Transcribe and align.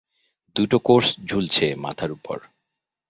দুটো 0.55 0.77
কোর্স 0.79 1.07
ঝুলছে 1.25 1.65
মাথার 1.75 2.11
উপর। 2.11 2.37